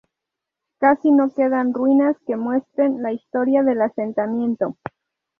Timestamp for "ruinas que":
1.75-2.35